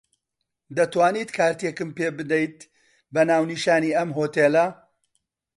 دەتوانیت 0.77 1.29
کارتێکم 1.37 1.89
پێ 1.97 2.07
بدەیت 2.17 2.57
بە 3.13 3.21
ناونیشانی 3.29 3.95
ئەم 3.97 4.09
هۆتێلە. 4.17 4.65